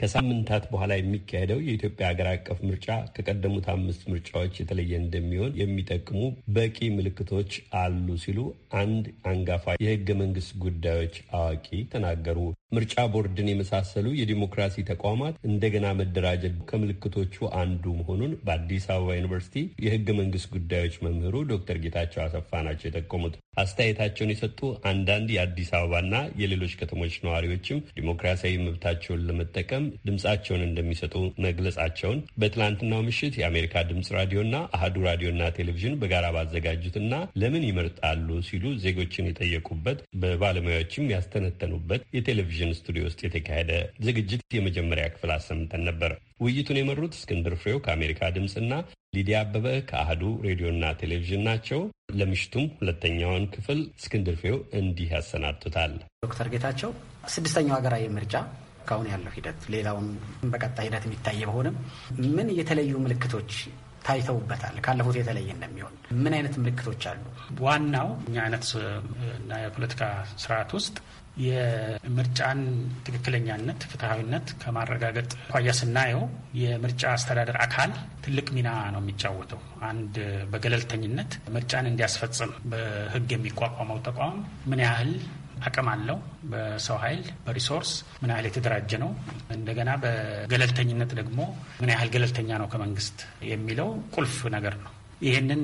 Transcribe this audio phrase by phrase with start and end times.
[0.00, 2.86] ከሳምንታት በኋላ የሚካሄደው የኢትዮጵያ ሀገር አቀፍ ምርጫ
[3.16, 6.20] ከቀደሙት አምስት ምርጫዎች የተለየ እንደሚሆን የሚጠቅሙ
[6.56, 7.50] በቂ ምልክቶች
[7.80, 8.38] አሉ ሲሉ
[8.80, 12.38] አንድ አንጋፋ የህገ መንግስት ጉዳዮች አዋቂ ተናገሩ።
[12.72, 20.48] ምርጫ ቦርድን የመሳሰሉ የዲሞክራሲ ተቋማት እንደገና መደራጀት ከምልክቶቹ አንዱ መሆኑን በአዲስ አበባ ዩኒቨርሲቲ የህገ መንግስት
[20.54, 27.82] ጉዳዮች መምህሩ ዶክተር ጌታቸው አሰፋ ናቸው የጠቆሙት። አስተያየታቸውን የሰጡ አንዳንድ የአዲስ አበባና የሌሎች ከተሞች ነዋሪዎችም
[27.96, 31.14] ዲሞክራሲያዊ መብታቸውን ለመጠቀም ድምፃቸውን እንደሚሰጡ
[31.46, 37.12] መግለጻቸውን በትላንትናው ምሽት የአሜሪካ ድምፅ ራዲዮና አህዱ ራዲዮና ቴሌቪዥን በጋራ ባዘጋጁትና
[37.42, 43.72] ለምን ይመርጣሉ ሲሉ ዜጎችን የጠየቁበት በባለሙያዎችም ያስተነተኑበት የቴሌቪዥን ስቱዲዮ ውስጥ የተካሄደ
[44.06, 48.72] ዝግጅት የመጀመሪያ ክፍል አሰምተን ነበር። ውይይቱን የመሩት እስክንድር ፍሬው ከአሜሪካ ድምፅና
[49.16, 51.80] ሊዲያ አበበ ከአህዱ ሬዲዮና ቴሌቪዥን ናቸው።
[52.14, 56.92] ለምሽቱም ሁለተኛውን ክፍል እስክንድር ፍሬው እንዲህ ያሰናድቱታል። ዶክተር ጌታቸው
[57.34, 58.34] ስድስተኛው ሀገራዊ ምርጫ
[58.82, 60.06] እስካሁን ያለው ሂደት ሌላውን
[60.52, 61.74] በቀጣይ ሂደት የሚታይ በሆንም
[62.36, 63.52] ምን የተለዩ ምልክቶች
[64.04, 64.76] ታይተውበታል?
[64.84, 67.20] ካለፉት የተለየ እንደሚሆን ምን አይነት ምልክቶች አሉ?
[67.60, 68.66] ዋናው እኛ አይነት
[69.64, 70.02] የፖለቲካ
[70.36, 70.96] ስርዓት ውስጥ
[71.44, 72.60] የምርጫን
[73.06, 76.22] ትክክለኛነት፣ ፍትሐዊነት ከማረጋገጥ አኳያ ስናየው
[76.60, 77.90] የምርጫ አስተዳደር አካል
[78.24, 80.16] ትልቅ ሚና ነው የሚጫወተው። አንድ
[80.52, 85.12] በገለልተኝነት ምርጫን እንዲያስፈጽም በሕግ የሚቋቋመው ተቋም ምን ያህል
[85.60, 86.18] አቅም አለው፣
[86.52, 89.10] በሰው ኃይል በሪሶርስ ምን ያህል የተደራጀ ነው፣
[89.56, 91.38] እንደገና በገለልተኝነት ደግሞ
[91.80, 93.18] ምን ያህል ገለልተኛ ነው ከመንግስት
[93.50, 95.62] የሚለው ቁልፍ ነገር ነው። ይህንን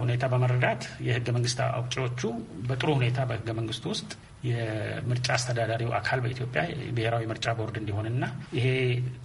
[0.00, 2.20] ሁኔታ በመረዳት የህገ መንግስት አውጪዎቹ
[2.68, 4.10] በጥሩ ሁኔታ በህገ መንግስቱ ውስጥ
[4.42, 6.62] የምርጫ አስተዳዳሪው አካል በኢትዮጵያ
[6.96, 8.24] ብሔራዊ ምርጫ ቦርድ እንዲሆንና
[8.58, 8.66] ይሄ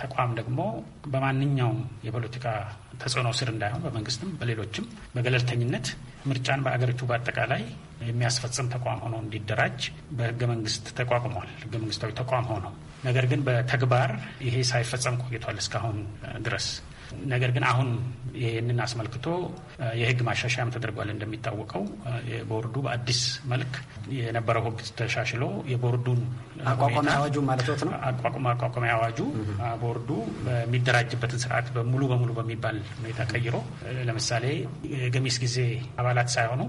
[0.02, 0.60] ተቋም ደግሞ
[1.14, 2.46] በማንኛውም የፖለቲካ
[3.02, 5.88] ተጽዕኖ ስር እንዳይሆን በመንግስትም በሌሎችም በገለልተኝነት
[6.30, 7.64] ምርጫን በአገሪቱ በአጠቃላይ
[8.08, 9.80] የሚያስፈጽም ተቋም ሆኖ እንዲደራጅ
[10.12, 12.66] በህገ መንግስት ተቋቁሟል። ህገ መንግስታዊ ተቋም ሆኖ
[13.06, 14.12] ነገር ግን በተግባር
[14.48, 15.98] ይሄ ሳይፈጸም ቆይቷል እስካሁን
[16.46, 16.68] ድረስ።
[17.34, 17.90] ነገር ግን አሁን
[18.36, 19.26] ይህንን አስመልክቶ
[20.00, 21.84] የህግ ማሻሻያም ተደርጓል። እንደሚታወቀው
[22.32, 23.22] የቦርዱ በአዲስ
[23.52, 23.74] መልክ
[24.18, 26.22] የነበረው ህግ ተሻሽሎ የቦርዱን
[26.72, 27.94] አቋቋሚያ አዋጁ ማለት ነው።
[28.54, 29.20] አቋቋሚያ አዋጁ
[29.84, 30.10] ቦርዱ
[30.48, 33.56] በሚደራጅበትን ስርዓት በሙሉ በሙሉ በሚባል ሁኔታ ቀይሮ
[34.08, 34.46] ለምሳሌ
[34.96, 35.58] የገሚስ ጊዜ
[36.00, 36.62] አባላት ሳይሆኑ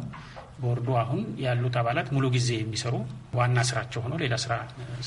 [0.62, 2.94] ቦርዱ አሁን ያሉት አባላት ሙሉ ጊዜ የሚሰሩ
[3.38, 4.54] ዋና ስራቸው ሆኖ ሌላ ስራ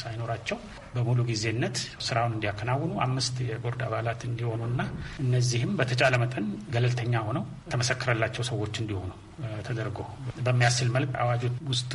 [0.01, 0.57] ሳይኖራቸው
[0.95, 1.77] በሙሉ ጊዜነት
[2.07, 4.81] ስራውን እንዲያከናውኑ አምስት የቦርድ አባላት እንዲሆኑና
[5.23, 7.43] እነዚህም በተቻለ መጠን ገለልተኛ ሆነው
[7.73, 9.11] ተመሰከረላቸው ሰዎች እንዲሆኑ
[9.67, 9.99] ተደርጎ
[10.45, 11.91] በሚያስችል መልክ አዋጁ ውስጥ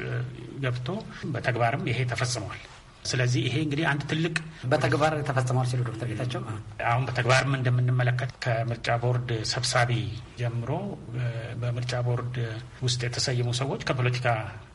[0.65, 0.89] ገብቶ
[1.35, 2.61] በተግባርም ይሄ ተፈጽሟል።
[3.05, 4.35] ስለዚህ ይሄ እንግዲህ አንድ ትልቅ
[4.71, 6.41] በተግባር ተፈጽሟል ሲሉ ዶክተር ጌታቸው
[6.91, 9.91] አሁን በተግባርም እንደምንመለከት ከምርጫ ቦርድ ሰብሳቢ
[10.41, 10.71] ጀምሮ
[11.63, 12.37] በምርጫ ቦርድ
[12.87, 14.29] ውስጥ የተሰየሙ ሰዎች ከፖለቲካ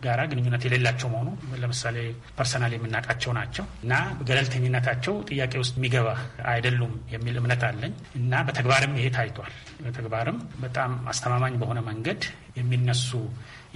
[0.04, 1.30] ጋራ ግንኙነት የሌላቸው መሆኑ
[1.62, 1.98] ለምሳሌ
[2.38, 3.94] personal የምናውቃቸው ናቸው እና
[4.30, 6.10] ገለልተኝነታቸው ጥያቄ ውስጥ የሚገባ
[6.52, 12.22] አይደሉም የሚል እምነት አለኝ እና በተግባርም ይሄ ታይቷል። በተግባርም በጣም አስተማማኝ በሆነ መንገድ
[12.58, 13.10] የሚነሱ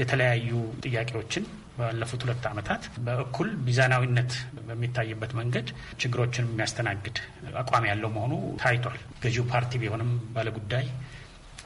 [0.01, 0.51] የተለያዩ
[0.83, 1.43] ጥያቄዎችን
[1.77, 4.31] ባለፉት ሁለት ዓመታት በእኩል ሚዛናዊነት
[4.67, 5.67] በሚታይበት መንገድ
[6.01, 7.17] ችግሮችን የሚያስተናግድ
[7.61, 8.33] አቋም ያለው መሆኑ
[8.63, 10.87] ታይቷል። ገዢው ፓርቲ ቢሆንም ባለጉዳይ፣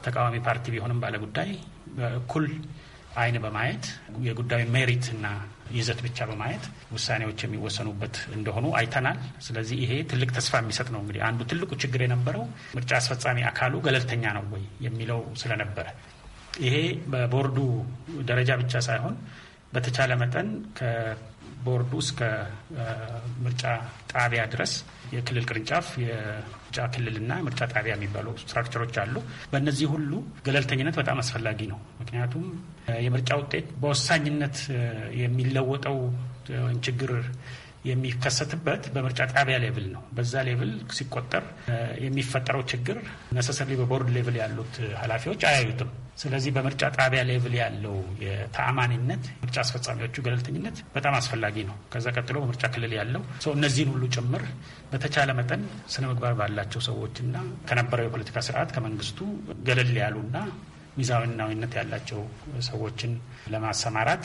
[0.04, 1.50] ተቃዋሚ ፓርቲ ቢሆንም ባለጉዳይ
[1.98, 2.46] በእኩል
[3.16, 3.84] አይን በማየት
[4.24, 5.26] የጉዳዩን ሜሪት እና
[5.72, 11.40] ይዘት ብቻ በማየት ውሳኔዎች የሚወሰኑበት እንደሆኑ አይተናል። ስለዚህ ይሄ ትልቅ ተስፋ የሚሰጥ ነው። እንግዲህ አንዱ
[11.50, 12.44] ትልቁ ችግር የነበረው
[12.76, 15.86] ምርጫ አስፈጻሚ አካሉ ገለልተኛ ነው ወይ የሚለው ስለነበረ
[16.64, 16.76] ይሄ
[17.12, 17.58] በቦርዱ
[18.28, 19.14] ደረጃ ብቻ ሳይሆን
[19.72, 22.20] በተቻለ መጠን ከቦርዱ እስከ
[23.44, 23.62] ምርጫ
[24.12, 24.72] ጣቢያ ድረስ
[25.14, 29.14] የክልል ቅርንጫፍ የምርጫ ክልልና ምርጫ ጣቢያ የሚባሉ ስትራክቸሮች አሉ።
[29.52, 30.12] በእነዚህ ሁሉ
[30.46, 32.46] ገለልተኝነት በጣም አስፈላጊ ነው። ምክንያቱም
[33.06, 34.58] የምርጫ ውጤት በወሳኝነት
[35.22, 35.98] የሚለወጠው
[36.86, 37.12] ችግር
[37.86, 41.44] የሚከሰትበት በምርጫ ጣቢያ level ነው። በዛ level ሲቆጠር
[42.04, 42.98] የሚፈጠረው ችግር
[43.36, 50.76] necessarily በቦርድ level ያሉት ኃላፊዎች አያዩትም። ስለዚህ በምርጫ ጣቢያ level ያለው የተአማኒነት ምርጫ አስፈጻሚዎቹ ገለልተኝነት
[50.94, 54.44] በጣም አስፈላጊ ነው። ከዛ ቀጥሎ በምርጫ ክልል ያለው ሰው እነዚህን ሁሉ ጭምር
[54.92, 57.36] በተቻለ መጠን ስነ ምግባር ባላቸው ሰዎችና
[57.68, 59.20] ከነበረው የፖለቲካ ስርዓት ከመንግስቱ
[59.68, 60.36] ገለል ያሉና
[60.96, 62.20] ሚዛናዊነት ያላቸው
[62.68, 63.12] ሰዎችን
[63.52, 64.24] ለማሰማራት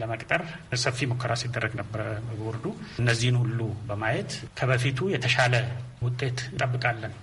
[0.00, 0.42] ለመቅጠር
[0.84, 2.02] ሰፊ ሙከራ ሲደረግ ነበረ
[2.40, 2.64] ቦርዱ።
[3.00, 3.58] እነዚህን ሁሉ
[3.88, 5.54] በማየት ከበፊቱ የተሻለ
[6.02, 7.14] ውጤት እንጠብቃለን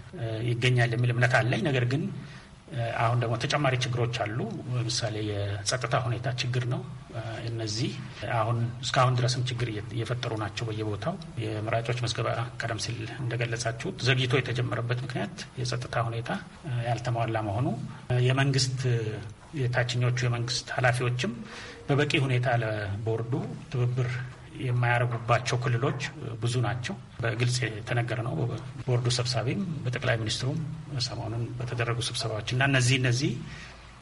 [0.49, 2.03] ይገኛል የሚል እምነት አለኝ። ነገር ግን
[3.01, 4.37] አሁን ደግሞ ተጨማሪ ችግሮች አሉ።
[4.73, 6.81] ለምሳሌ የጸጥታ ሁኔታ ችግር ነው።
[7.49, 7.91] እነዚህ
[8.37, 12.27] አሁን እስካሁን ድረስም ችግር እየፈጠሩ ናቸው በየቦታው። የመራጮች መዝገባ
[12.61, 16.29] ቀደም ሲል እንደገለጻችሁት ዘግይቶ የተጀመረበት ምክንያት የጸጥታ ሁኔታ
[16.87, 17.67] ያልተሟላ መሆኑ፣
[18.27, 18.79] የመንግስት
[19.59, 21.31] የታችኞቹ የመንግስት ኃላፊዎችም
[21.87, 23.33] በበቂ ሁኔታ ለቦርዱ
[23.71, 24.09] ትብብር
[24.61, 26.01] የማያደርጉባቸው ክልሎች
[26.41, 28.33] ብዙ ናቸው። በግልጽ የተነገረ ነው።
[28.87, 30.59] ቦርዱ ሰብሳቢም በጠቅላይ ሚኒስትሩም
[31.05, 33.33] ሰሞኑን በተደረጉ ስብሰባዎች እና እነዚህ እነዚህ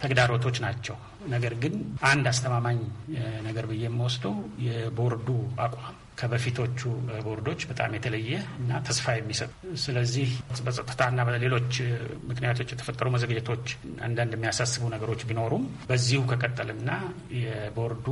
[0.02, 0.96] ተግዳሮቶች ናቸው።
[1.28, 1.74] ነገር ግን
[2.08, 2.78] አንድ አስተማማኝ
[3.42, 4.36] ነገር ብዬ የምወስደው
[4.66, 5.28] የቦርዱ
[5.60, 6.80] አቋም ከበፊቶቹ
[7.26, 9.50] ቦርዶች በጣም የተለየ እና ተስፋ የሚሰጥ
[9.84, 10.30] ስለዚህ
[10.66, 11.72] በጸጥታና በሌሎች
[12.30, 13.66] ምክንያቶች የተፈጠሩ መዘግየቶች
[14.08, 16.92] አንዳንድ የሚያሳስቡ ነገሮች ቢኖሩም በዚሁ ከቀጠልና
[17.40, 18.08] የቦርዱ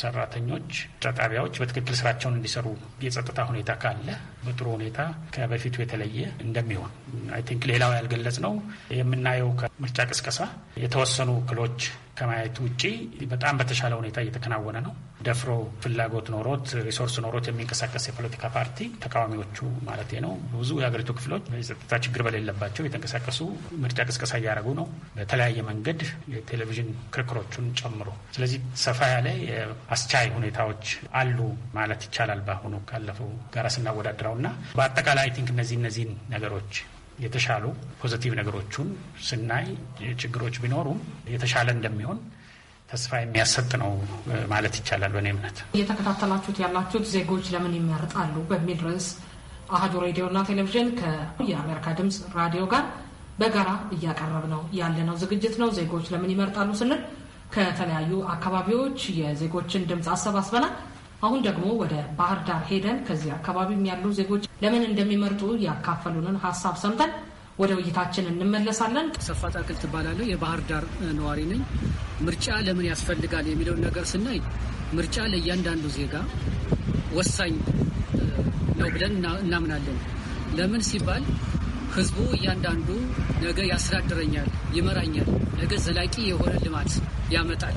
[0.00, 0.70] ሰራተኞች
[1.18, 2.66] ጣቢያዎች በትክክል ስራቸውን እንዲሰሩ
[3.04, 4.08] የጸጥታ ሁኔታ ካለ
[4.46, 4.98] በጥሩ ሁኔታ
[5.34, 6.90] ከበፊቱ የተለየ እንደሚሆን
[7.36, 8.54] I think ሌላው ያልገለጽነው
[8.98, 10.40] የምናየው ከምርጫ ቅስቀሳ
[10.82, 11.80] የተወሰኑ እክሎች
[12.16, 12.82] ከማየት ውጪ
[13.30, 14.94] በጣም በተሻለ ሁኔታ እየተከናወነ ነው።
[15.26, 15.50] ደፍሮ
[15.82, 19.58] ፍላጎት ኖሮት resource ኖሮት የሚንቀሳቀስ የፖለቲካ ፓርቲ ተቃዋሚዎቹ
[19.88, 23.40] ማለት ነው ብዙ የሀገሪቱ ክፍሎች የጸጥታ ችግር በሌለባቸው የተንቀሳቀሱ
[23.82, 24.86] ምርጫ ቅስቀሳ እያደረጉ ነው፣
[25.16, 26.00] በተለያየ መንገድ
[26.34, 29.28] የቴሌቪዥን ክርክሮቹን ጨምሮ። ስለዚህ ሰፋ ያለ
[29.96, 30.84] አስቻይ ሁኔታዎች
[31.20, 31.38] አሉ
[31.76, 36.72] ማለት ይቻላል በአሁኑ ካለፈው ጋር ስናወዳድረው እና በአጠቃላይ think እነዚህ እነዚህን ነገሮች
[37.18, 37.64] የተሻሉ
[38.00, 38.88] positive ነገሮቹን
[39.26, 39.66] ስናይ
[40.22, 40.98] ችግሮች ቢኖሩም
[41.32, 42.18] የተሻለ እንደሚሆን
[42.88, 43.92] ተስፋ የሚያሰጥ ነው
[44.52, 49.08] ማለት ይቻላል። በእኔ እምነት እየተከታተላችሁት ያላችሁት ዜጎች ለምን ይመርጣሉ በሚል ርዕስ
[49.76, 52.84] አህዱ ሬዲዮና ቴሌቪዥን ከየአሜሪካ ድምፅ ራዲዮ ጋር
[53.40, 57.00] በጋራ እያቀረብ ነው ያለነው ዝግጅት ነው። ዜጎች ለምን ይመርጣሉ ስንል
[57.54, 60.72] ከተለያዩ አካባቢዎች የዜጎችን ድምፅ አሰባስበናል።
[61.26, 67.12] አሁን ደግሞ ወደ ባህር ዳር ሄደን ከዚህ አካባቢም ያሉ ዜጎች ለምን እንደሚመርጡ ያካፈሉንን ሀሳብ ሰምተን
[67.58, 70.84] ወደ ውይይታችን እንመለሳለን። ሰፋ ጣቅል ትባላለሁ። የባህር ዳር
[71.18, 71.62] ነዋሪ ነኝ።
[72.26, 74.40] ምርጫ ለምን ያስፈልጋል የሚለውን ነገር ስናይ
[74.96, 76.14] ምርጫ ለእያንዳንዱ ዜጋ
[77.16, 77.54] ወሳኝ
[78.78, 79.98] ነው ብለን እናምናለን።
[80.58, 81.22] ለምን ሲባል
[81.96, 82.88] ህዝቡ እያንዳንዱ
[83.42, 85.28] ነገ ያስተዳድረኛል፣ ይመራኛል፣
[85.60, 86.92] ነገ ዘላቂ የሆነ ልማት
[87.34, 87.76] ያመጣል፣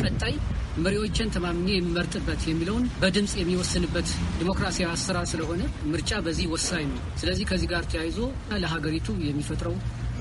[0.00, 0.34] ቀጣይ
[0.76, 4.08] መሪዎችን ተማምኜ የሚመርጥበት የሚለውን በድምፅ የሚወስንበት
[4.38, 5.60] ዲሞክራሲያዊ አሰራር ስለሆነ
[5.92, 8.18] ምርጫ በዚህ ወሳኝ ነው። ስለዚህ ከዚህ ጋር ተያይዞ
[8.62, 9.76] ለሀገሪቱ የሚፈጥረው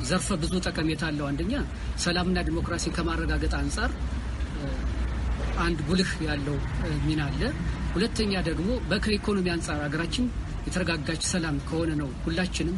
[0.09, 1.53] ዘርፈ ብዙ ጠቀሜታ አለው። አንደኛ
[2.05, 3.91] ሰላምና ዲሞክራሲ ከማረጋገጥ አንጻር
[5.63, 6.57] አንድ ጉልህ ያለው
[7.07, 7.41] ሚና አለ።
[7.95, 8.69] ሁለተኛ ደግሞ
[9.03, 10.25] ከኢኮኖሚ አንጻር ሀገራችን
[10.67, 12.77] የተረጋጋች ሰላም ከሆነ ነው ሁላችንም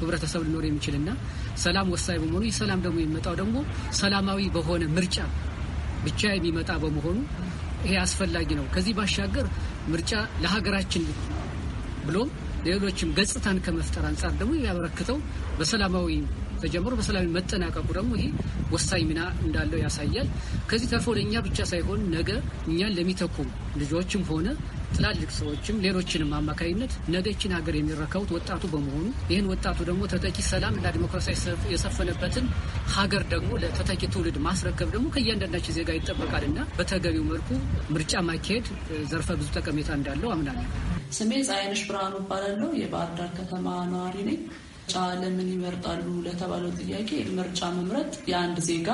[0.00, 1.08] ህብረተሰብ ሊኖር የሚችልና
[1.62, 3.56] ሰላም ወሳኝ በመሆኑ ይህ ሰላም ደግሞ የሚመጣው ደግሞ
[3.98, 5.16] ሰላማዊ በሆነ ምርጫ
[6.04, 7.18] ብቻ የሚመጣ በመሆኑ
[7.84, 9.46] ይሄ አስፈላጊ ነው። ከዚህ ባሻገር
[9.88, 10.12] ምርጫ
[10.42, 11.04] ለሀገራችን
[12.06, 12.30] ብሎም
[12.66, 15.16] ሌሎችም ገጽታን ከመፍጠር አንጻር ደግሞ የሚያበረክተው
[15.58, 16.10] በሰላማዊ
[16.62, 18.26] ተጀምሮ በሰላማዊ መጠናቀቁ ደግሞ ይሄ
[18.72, 20.28] ወሳኝ ሚና እንዳለው ያሳያል።
[20.70, 22.30] ከዚህ ተርፎ ለእኛ ብቻ ሳይሆን ነገ
[22.70, 23.36] እኛን ለሚተኩ
[23.80, 24.46] ልጆችም ሆነ
[24.94, 30.74] ትላልቅ ሰዎችም ሌሎችንም አማካኝነት ነገ ይችን ሀገር የሚረከቡት ወጣቱ በመሆኑ ይህን ወጣቱ ደግሞ ተተኪ ሰላም
[30.78, 31.38] እና ዲሞክራሲያዊ
[31.74, 32.46] የሰፈነበትን
[32.96, 37.48] ሀገር ደግሞ ለተተኪ ትውልድ ማስረከብ ደግሞ ከእያንዳንዳችን ዜጋ ይጠበቃልና በተገቢው መልኩ
[37.94, 38.66] ምርጫ ማካሄድ
[39.12, 40.66] ዘርፈ ብዙ ጠቀሜታ እንዳለው አምናለሁ።
[41.12, 44.38] ስሜ ፀሐይነሽ ብርሃኑ እባላለሁ። የባህር ዳር ከተማ ነዋሪ ነኝ።
[44.84, 48.88] ምርጫ ለምን ይመርጣሉ ለተባለው ጥያቄ ምርጫ መምረጥ የአንድ ዜጋ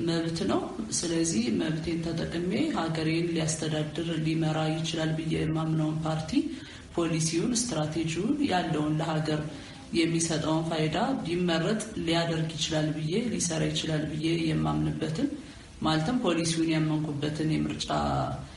[0.00, 0.60] መብት ነው።
[0.98, 6.30] ስለዚህ መብቴን ተጠቅሜ ሀገሬን ሊያስተዳድር ሊመራ ይችላል ብዬ የማምነውን ፓርቲ
[6.96, 9.40] ፖሊሲውን፣ ስትራቴጂውን ያለውን ለሀገር
[9.98, 15.28] የሚሰጠውን ፋይዳ ቢመረጥ ሊያደርግ ይችላል ብዬ ሊሰራ ይችላል ብዬ የማምንበትን
[15.82, 17.88] ማለትም ፖሊሲውን ያመንኩበትን የምርጫ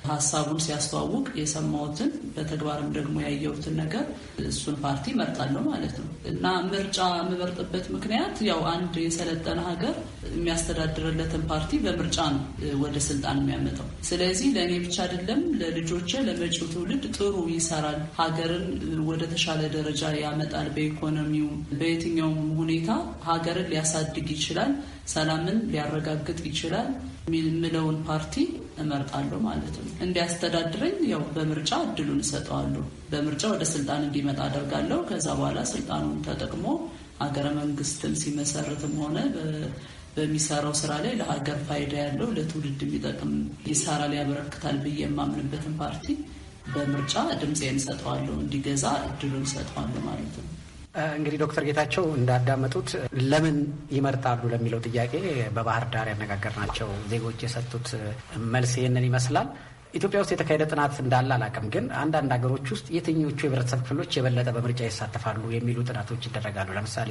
[0.10, 4.06] ሀሳቡን ሲያስተዋውቅ የሰማሁትን በተግባርም ደግሞ ያየሁትን ነገር
[4.48, 9.96] እሱን ፓርቲ እመርጣለሁ ማለት ነው። እና ምርጫ የምመርጥበት ምክንያት ያው አንድ የሰለጠነ ሀገር
[10.38, 12.44] የሚያስተዳድርለትን ፓርቲ በምርጫ ነው
[12.82, 18.66] ወደ ስልጣን የሚያመጣው። ስለዚህ ለእኔ ብቻ አይደለም ለልጆቼ፣ ለመጪው ትውልድ ጥሩ ይሰራል፣ ሀገርን
[19.10, 21.50] ወደ ተሻለ ደረጃ ያመጣል፣ በኢኮኖሚው
[21.80, 22.90] በየትኛውም ሁኔታ
[23.30, 24.74] ሀገርን ሊያሳድግ ይችላል፣
[25.10, 26.88] ሰላምን ሊያረጋግጥ ይችላል
[27.28, 28.36] የምለውን ፓርቲ
[28.82, 35.60] እመርጣለሁ ማለት ነው። እንዲያስተዳድረኝ ያው በምርጫ እድሉን እሰጠዋለሁ። በምርጫ ወደ ስልጣን እንዲመጣ አደርጋለሁ። ከዛ በኋላ
[35.72, 36.66] ስልጣኑን ተጠቅሞ
[37.22, 39.18] ሀገረ መንግስትም ሲመሰርትም ሆነ
[40.16, 43.34] በሚሰራው ስራ ላይ ለሀገር ፋይዳ ያለው ለትውልድ የሚጠቅም
[43.70, 46.08] ይሰራል፣ ያበረክታል ብዬ የማምንበትን ፓርቲ
[46.74, 50.48] በምርጫ ድምፄን እሰጠዋለሁ፣ እንዲገዛ እድሉን እሰጠዋለሁ ማለት ነው።
[51.16, 52.90] እንግዲህ ዶክተር ጌታቸው እንዳዳመጡት
[53.32, 53.58] ለምን
[53.92, 55.14] ይመርጣሉ ለሚለው ጥያቄ
[55.56, 57.90] በባህር ዳር ያነጋገርናቸው ዜጎች የሰጡት
[58.54, 59.50] መልስ ይህንን ይመስላል።
[59.94, 64.82] ኢትዮጵያ ውስጥ የተካሄደ ጥናት እንዳለ አላውቅም፣ ግን አንዳንድ ሀገሮች ውስጥ የትኞቹ የህብረተሰብ ክፍሎች የበለጠ በምርጫ
[64.88, 67.10] ይሳተፋሉ የሚሉ ጥናቶች ይደረጋሉ። ለምሳሌ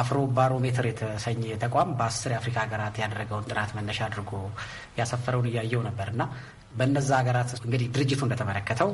[0.00, 4.32] አፍሮ ባሮሜትር የተሰኘ ተቋም በአስር የአፍሪካ ሀገራት ያደረገውን ጥናት መነሻ አድርጎ
[5.00, 6.24] ያሰፈረውን እያየው ነበር እና
[6.76, 8.90] በእነዛ ሀገራት እንግዲህ ድርጅቱ እንደተመለከተው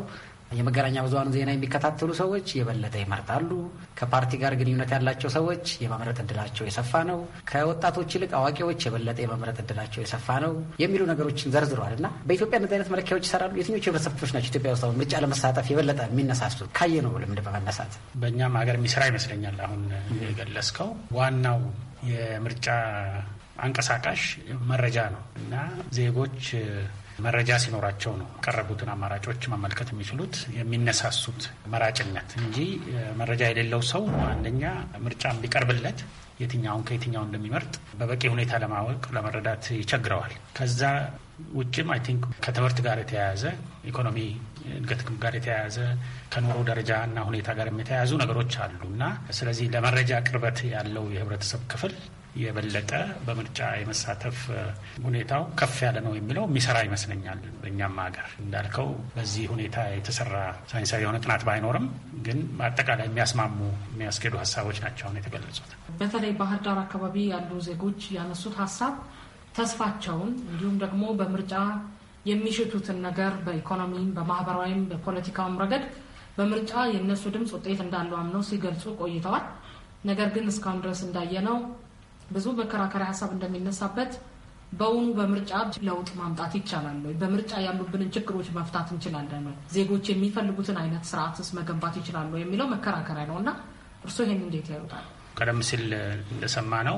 [0.50, 3.50] የመገናኛ ብዙኃን ዜና የሚከታተሉ ሰዎች የበለጠ ይመርጣሉ።
[3.98, 7.18] ከፓርቲ ጋር ግንኙነት ያላቸው ሰዎች የመምረጥ እድላቸው የሰፋ ነው።
[7.50, 10.52] ከወጣቶች ይልቅ አዋቂዎች የበለጠ የመምረጥ እድላቸው የሰፋ ነው
[10.82, 14.92] የሚሉ ነገሮችን ዘርዝሯል እና በኢትዮጵያ እንደዚህ አይነት መለኪያዎች ይሰራሉ። የትኞቹ የህብረተሰብ ክፍሎች ናቸው ኢትዮጵያ ውስጥ
[15.00, 16.68] ምርጫ ለመሳተፍ የበለጠ የሚነሳሱት?
[16.78, 17.92] ካየ ነው ልምድ በመነሳት
[18.22, 19.82] በእኛም ሀገር የሚሰራ ይመስለኛል። አሁን
[20.24, 21.60] የገለጽከው ዋናው
[22.10, 22.66] የምርጫ
[23.60, 24.22] አንቀሳቃሽ
[24.70, 25.54] መረጃ ነው እና
[25.96, 26.42] ዜጎች
[27.24, 32.58] መረጃ ሲኖራቸው ነው ቀረቡትን አማራጮች መመልከት የሚችሉት የሚነሳሱት መራጭነት እንጂ
[33.20, 34.62] መረጃ የሌለው ሰው አንደኛ
[35.04, 36.00] ምርጫ ቢቀርብለት
[36.40, 40.80] የትኛውን ከየትኛው እንደሚመርጥ በበቂ ሁኔታ ለማወቅ ለመረዳት ይቸግረዋል። ከዛ
[41.54, 43.42] ውጭም I think ከትምህርት ጋር የተያያዘ
[43.90, 44.18] ኢኮኖሚ
[44.72, 45.76] እድገት ጋር የተያያዘ
[46.32, 49.04] ከኑሮ ደረጃ እና ሁኔታ ጋር የተያያዙ ነገሮች አሉ እና
[49.38, 51.94] ስለዚህ ለመረጃ ቅርበት ያለው የህብረተሰብ ክፍል
[52.40, 52.90] የበለጠ
[53.24, 54.38] በምርጫ የመሳተፍ
[55.04, 60.34] ሁኔታው ከፍ ያለ ነው የሚለው የሚሰራ ይመስለኛል። በእኛም ሀገር እንዳልከው በዚህ ሁኔታ የተሰራ
[60.70, 61.86] ሳይንሳዊ የሆነ ጥናት ባይኖርም
[62.26, 63.58] ግን በአጠቃላይ የሚያስማሙ
[63.90, 68.94] የሚያስኬዱ ሀሳቦች ናቸው አሁን የተገለጹት። በተለይ ባህር ዳር አካባቢ ያሉ ዜጎች ያነሱት ሀሳብ
[69.56, 71.54] ተስፋቸውን እንዲሁም ደግሞ በምርጫ
[72.26, 75.84] የሚሽቱትን ነገር በኢኮኖሚም፣ በማህበራዊም፣ በፖለቲካውም ረገድ
[76.36, 79.44] በምርጫ የእነሱ ድምፅ ውጤት እንዳለው አምነው ሲገልጹ ቆይተዋል።
[80.04, 81.56] ነገር ግን እስካሁን ድረስ እንዳየነው
[82.30, 84.12] ብዙ መከራከሪያ ሀሳብ እንደሚነሳበት
[84.72, 85.52] በውኑ በምርጫ
[85.86, 87.14] ለውጥ ማምጣት ይቻላል ወይ?
[87.20, 89.56] በምርጫ ያሉብንን ችግሮች መፍታት እንችላለን ወይ?
[89.76, 93.50] ዜጎች የሚፈልጉትን አይነት ስርዓትስ መገንባት ይችላሉ የሚለው መከራከሪያ ነው እና
[94.04, 95.06] እርስዎ ይህን እንዴት ያዩታል?
[95.38, 95.84] ቀደም ሲል
[96.34, 96.96] እንደሰማ ነው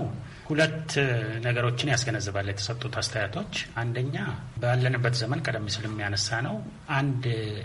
[0.53, 0.91] ሁለት
[1.45, 4.17] ነገሮችን ያስገነዝባል የተሰጡት አስተያየቶች። አንደኛ
[4.63, 6.57] ባለንበት ዘመን ቀደም ሲል የሚያነሳ ነው
[6.97, 7.25] አንድ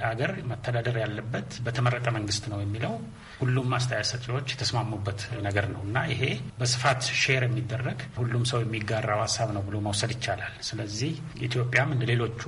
[0.10, 2.94] አገር መተዳደር ያለበት በተመረጠ መንግስት ነው የሚለው
[3.40, 6.22] ሁሉም አስተያየት ሰጪዎች የተስማሙበት ነገር ነው እና ይሄ
[6.60, 12.42] በስፋት share የሚደረግ ሁሉም ሰው የሚጋራው ሀሳብ ነው ብሎ መውሰድ ይቻላል። ስለዚህ ኢትዮጵያም እንደ ሌሎቹ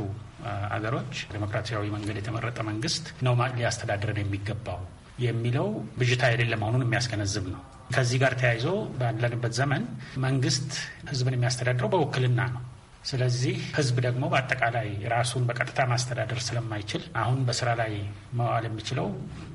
[0.71, 4.81] አገሮች ዴሞክራሲያዊ መንገድ የተመረጠ መንግስት ነው ሊያስተዳድረን የሚገባው
[5.21, 5.67] የሚለው
[5.97, 8.67] ብዥታ የሌለ መሆኑን የሚያስገነዝብ ነው። ከዚህ ጋር ተያይዞ
[8.99, 9.85] ባለንበት ዘመን
[10.23, 10.69] መንግስት
[11.09, 12.63] ህዝብን የሚያስተዳድረው በውክልና ነው።
[13.09, 17.93] ስለዚህ ህዝብ ደግሞ በአጠቃላይ ራሱን በቀጥታ ማስተዳደር ስለማይችል አሁን በስራ ላይ
[18.39, 19.07] መዋል የሚችለው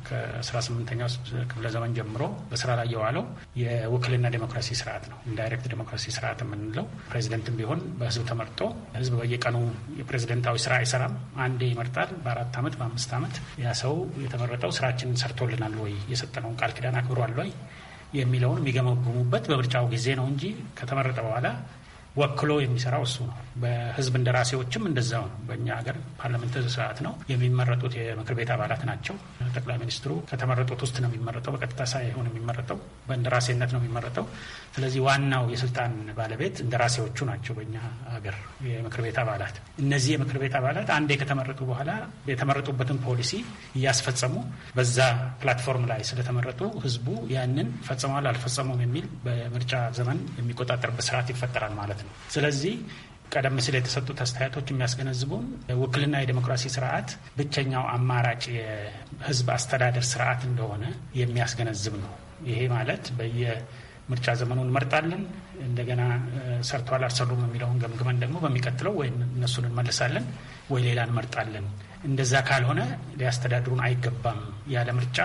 [0.09, 1.09] ከ18ኛው
[1.51, 3.25] ክፍለ ዘመን ጀምሮ በስራ ላይ የዋለው
[3.63, 8.61] የውክልና ዴሞክራሲ ስርዓት ነው። indirect democracy ስርዓት የምንለው ፕሬዚደንትም ቢሆን በህዝብ ተመርጦ
[8.99, 9.59] ህዝብ በየቀኑ
[10.01, 11.15] የፕሬዚደንታዊ ስራ አይሰራም።
[11.45, 16.99] አንዴ ይመርጣል። በአራት ዓመት በአምስት ዓመት ያ ሰው የተመረጠው ስራችንን ሰርቶልናል ወይ፣ የሰጠነውን ቃል ኪዳን
[17.01, 17.51] አክብሯል ወይ
[18.15, 20.45] የሚለውን የሚገመግሙበት በምርጫው ጊዜ ነው እንጂ
[20.79, 21.47] ከተመረጠ በኋላ
[22.15, 28.35] ወክሎ የሚሰራው እሱ ነው። በህዝብ እንደራሴዎችም እንደዛው ነው። በእኛ ሀገር ፓርላሜንታሪ ስርዓት ነው። የሚመረጡት የምክር
[28.39, 29.17] ቤት አባላት ናቸው።
[29.55, 32.79] ጠቅላይ ሚኒስትሩ ከተመረጡት ውስጥ ነው የሚመረጠው። በቀጥታ ሳይሆን የሚመረጠው
[33.09, 34.27] በእንደራሴነት ነው የሚመረጠው።
[34.77, 37.77] ስለዚህ ዋናው የስልጣን ባለቤት እንደራሴዎቹ ናቸው በእኛ
[38.15, 38.37] ሀገር
[38.69, 41.91] የምክር ቤት አባላት። እነዚህ የምክር ቤት አባላት አንዴ ከተመረጡ በኋላ
[42.31, 43.33] የተመረጡበትን ፖሊሲ
[43.79, 44.35] እያስፈጸሙ
[44.77, 44.99] በዛ
[45.41, 52.04] platform ላይ ስለተመረጡ ህዝቡ ያንን ፈጽመዋል አልፈጸሙም የሚል በምርጫ ዘመን የሚቆጣጠርበት ስርዓት ይፈጠራል ማለት ነው።
[52.29, 52.75] ስለዚህ
[53.33, 55.45] ቀደም ሲል የተሰጡት አስተያየቶች የሚያስገነዝቡን
[55.81, 57.09] ውክልና የዴሞክራሲ ስርዓት
[57.39, 60.85] ብቸኛው አማራጭ የህዝብ አስተዳደር ስርዓት እንደሆነ
[61.21, 62.13] የሚያስገነዝብ ነው።
[62.49, 65.23] ይሄ ማለት በየምርጫ ዘመኑ እንመርጣለን፣
[65.67, 66.03] እንደገና
[66.71, 70.27] ሰርተዋል አልሰሩም የሚለውን ገምግመን ደግሞ በሚቀጥለው ወይ እነሱን እንመልሳለን
[70.73, 71.67] ወይ ሌላ እንመርጣለን።
[72.05, 72.81] እንደዛ ካልሆነ
[73.19, 74.41] ሊያስተዳድሩን አይገባም
[74.75, 75.19] ያለ ምርጫ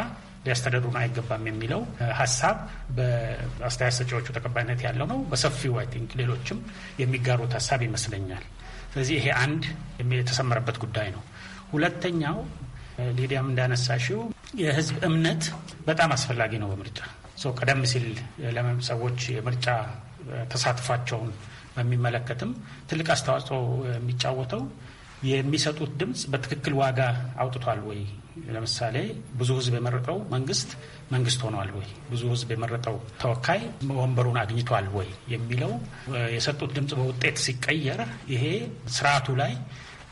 [0.45, 1.81] ሊያስተዳድሩን አይገባም የሚለው
[2.19, 2.57] ሀሳብ
[2.97, 6.59] በአስተያየት ሰጪዎቹ ተቀባይነት ያለው ነው። በሰፊው I think ሌሎችም
[6.99, 8.45] የሚጋሩት ሀሳብ ይመስለኛል።
[8.91, 9.63] ስለዚህ ይሄ አንድ
[10.19, 11.23] የተሰመረበት ጉዳይ ነው።
[11.71, 12.37] ሁለተኛው
[13.17, 14.21] ሊዲያም እንዳነሳሽው
[14.59, 15.43] የህዝብ እምነት
[15.85, 16.99] በጣም አስፈላጊ ነው በምርጫ
[17.59, 18.07] ቀደም ሲል
[18.89, 19.67] ሰዎች የምርጫ
[20.51, 21.29] ተሳትፏቸውን
[21.75, 22.51] በሚመለከትም
[22.89, 24.63] ትልቅ አስተዋጽኦ የሚጫወተው
[25.27, 26.99] የሚሰጡት ድምፅ በትክክል ዋጋ
[27.37, 28.01] አውጥቷል ወይ?
[28.47, 28.95] ለምሳሌ
[29.39, 30.69] ብዙ ህዝብ የመረጠው መንግስት
[31.11, 31.87] መንግስት ሆኗል ወይ?
[32.11, 33.61] ብዙ ህዝብ የመረጠው ተወካይ
[33.99, 35.09] ወንበሩን አግኝቷል ወይ?
[35.33, 35.73] የሚለው
[36.35, 38.01] የሰጡት ድምፅ በውጤት ሲቀየር
[38.33, 38.45] ይሄ
[38.97, 39.53] ስርዓቱ ላይ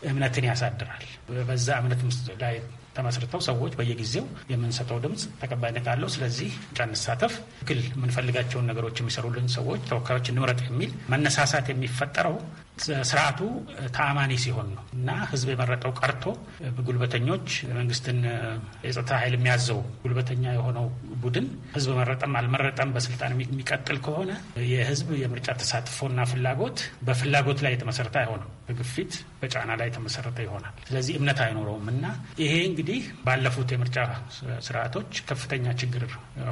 [0.05, 1.05] እምነትን ያሳድራል።
[1.47, 2.01] በዛ እምነት
[2.41, 2.55] ላይ
[2.97, 6.51] ተመስርተው ሰዎች በየጊዜው የምንሰጠው ድምፅ ተቀባይነት አለው። ስለዚህ
[6.85, 12.37] እንሳተፍ፣ ትክክል የምንፈልጋቸውን ነገሮች የሚሰሩልን ሰዎች ተወካዮች እንምረጥ የሚል መነሳሳት የሚፈጠረው
[13.03, 13.39] ስርዓቱ
[13.95, 16.23] ተአማኒ ሲሆን ነው እና ህዝብ የመረጠው ቀርቶ
[16.87, 18.19] ጉልበተኞች መንግስትን
[18.85, 20.85] የጸጥታ ኃይል የሚያዘው ጉልበተኛ የሆነው
[21.23, 24.31] ቡድን ህዝብ መረጠም አልመረጠም በስልጣን የሚቀጥል ከሆነ
[24.71, 31.39] የህዝብ የምርጫ ተሳትፎና ፍላጎት በፍላጎት ላይ የተመሰረተ አይሆንም። በግፊት በጫና ላይ የተመሰረተ ይሆናል። ስለዚህ እምነት
[31.43, 32.05] አይኖረውም እና
[32.41, 33.97] ይሄ እንግዲህ ባለፉት የምርጫ
[34.67, 36.03] ስርዓቶች ከፍተኛ ችግር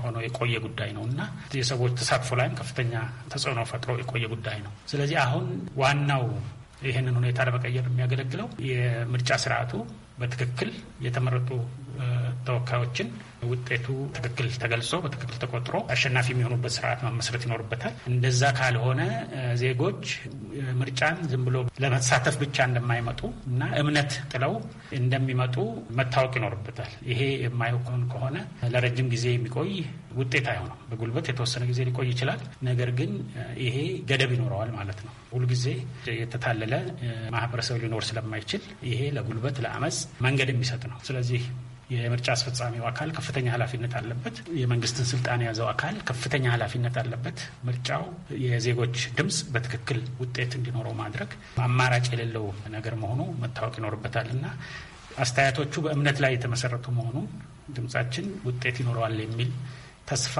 [0.06, 1.22] ሆኖ የቆየ ጉዳይ ነው እና
[1.58, 2.94] የሰዎች ተሳትፎ ላይም ከፍተኛ
[3.32, 5.46] ተጽዕኖ ፈጥሮ የቆየ ጉዳይ ነው። ስለዚህ አሁን
[5.78, 6.24] ዋና ነው
[6.86, 9.74] ይህንን ሁኔታ ለመቀየር የሚያገለግለው። የምርጫ ስርዓቱ
[10.20, 10.70] በትክክል
[11.02, 11.50] የተመረጡ
[12.48, 13.08] ተወካዮችን
[13.48, 13.86] ውጤቱ
[14.16, 19.02] ትክክል ተገልጾ በትክክል ተቆጥሮ አሸናፊ የሚሆኑበት ስርዓት መመስረት ይኖርበታል። እንደዛ ካልሆነ
[19.62, 20.04] ዜጎች
[20.80, 24.54] ምርጫን ዝም ብሎ ለመሳተፍ ብቻ እንደማይመጡ እና እምነት ጥለው
[25.00, 25.56] እንደሚመጡ
[26.00, 28.36] መታወቅ ይኖርበታል። ይሄ የማይሆን ከሆነ
[28.74, 29.72] ለረጅም ጊዜ የሚቆይ
[30.20, 33.12] ውጤት አይሆንም። በጉልበት የተወሰነ ጊዜ ሊቆይ ይችላል። ነገር ግን
[33.66, 33.78] ይሄ
[34.10, 35.66] ገደብ ይኖረዋል ማለት ነው። ሁልጊዜ
[36.16, 36.74] የተታለለ
[37.36, 41.42] ማህበረሰብ ሊኖር ስለማይችል ይሄ ለጉልበት ለአመፅ መንገድ የሚሰጥ ነው። ስለዚህ
[41.94, 47.38] የምርጫ አስፈጻሚው አካል ከፍተኛ ኃላፊነት አለበት። የመንግስትን ስልጣን የያዘው አካል ከፍተኛ ኃላፊነት አለበት።
[47.68, 48.04] ምርጫው
[48.46, 51.32] የዜጎች ድምፅ በትክክል ውጤት እንዲኖረው ማድረግ
[51.66, 54.46] አማራጭ የሌለው ነገር መሆኑ መታወቅ ይኖርበታል እና
[55.20, 57.18] አስተያየቶቹ በእምነት ላይ የተመሰረቱ መሆኑ
[57.76, 59.52] ድምጻችን ውጤት ይኖረዋል የሚል
[60.10, 60.36] ተስፋ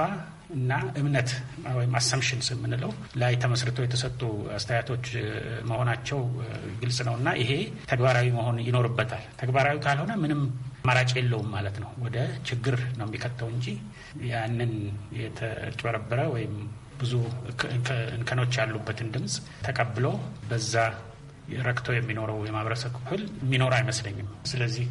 [0.56, 1.30] እና እምነት
[1.76, 2.90] ወይም አሰምሽንስ የምንለው
[3.22, 4.20] ላይ ተመስርቶ የተሰጡ
[4.56, 5.06] አስተያየቶች
[5.70, 6.20] መሆናቸው
[6.82, 7.50] ግልጽ ነው እና ይሄ
[7.90, 10.42] ተግባራዊ መሆን ይኖርበታል። ተግባራዊ ካልሆነ ምንም
[10.86, 12.16] አማራጭ የለውም ማለት ነው። ወደ
[12.48, 13.66] ችግር ነው የሚከተው እንጂ
[14.28, 14.72] ያንን
[15.18, 16.52] የተጭበረበረ ወይም
[17.00, 17.12] ብዙ
[18.14, 19.34] እንከኖች ያሉበትን ድምፅ
[19.66, 20.06] ተቀብሎ
[20.50, 20.74] በዛ
[21.66, 24.86] ረክቶ የሚኖረው የማህበረሰብ ክፍል የሚኖር አይመስለኝም። ስለዚህ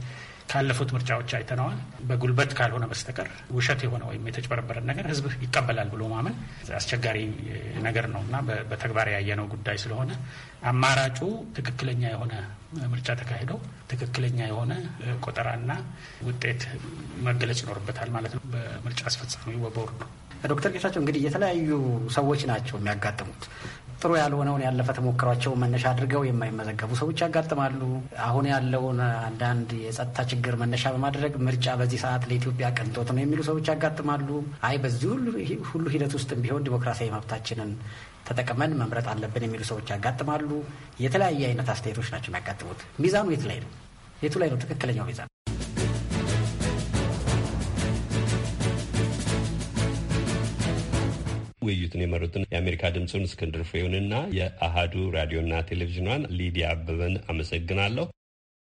[0.50, 1.78] ካለፉት ምርጫዎች አይተነዋል።
[2.10, 6.36] በጉልበት ካልሆነ በስተቀር ውሸት የሆነ ወይም የተጭበረበረን ነገር ህዝብ ይቀበላል ብሎ ማመን
[6.78, 7.18] አስቸጋሪ
[7.86, 8.36] ነገር ነው እና
[8.70, 10.12] በተግባር ያየነው ጉዳይ ስለሆነ
[10.72, 11.20] አማራጩ
[11.58, 12.34] ትክክለኛ የሆነ
[12.92, 13.60] ምርጫ ተካሂደው
[13.90, 14.74] ትክክለኛ የሆነ
[15.26, 15.72] ቆጠራና
[16.26, 16.62] ውጤት
[17.24, 20.00] መገለጽ ይኖርበታል ማለት ነው በምርጫ አስፈጻሚው በቦርዱ።
[20.50, 21.70] ዶክተር ጌታቸው እንግዲህ የተለያዩ
[22.12, 23.44] ሰዎች ናቸው የሚያጋጥሙት
[24.00, 27.82] ጥሩ ያልሆነውን ያለፈ ተሞክሯቸው መነሻ አድርገው የማይመዘገቡ ሰዎች ያጋጥማሉ።
[28.26, 33.70] አሁን ያለውን አንዳንድ የጸጥታ ችግር መነሻ በማድረግ ምርጫ በዚህ ሰዓት ለኢትዮጵያ ቅንጦት ነው የሚሉ ሰዎች
[33.72, 34.30] ያጋጥማሉ።
[34.70, 35.08] አይ በዚህ
[35.72, 37.72] ሁሉ ሂደት ውስጥ ቢሆን ዲሞክራሲያዊ መብታችንን
[38.28, 40.50] ተጠቅመን መምረጥ አለብን የሚሉ ሰዎች ያጋጥማሉ።
[41.00, 43.72] የተለያየ አይነት አስተያየቶች ናቸው የሚያጋጥሙት። ሚዛኑ የት ላይ ነው?
[44.24, 45.30] የቱ ላይ ነው ትክክለኛው ሚዛን?
[51.66, 58.06] ውይይቱን የመሩትን የአሜሪካ ድምፁን እስክንድር ፍሬውንና የአሃዱ ራዲዮና ቴሌቪዥኗን ሊዲያ አበበን አመሰግናለሁ።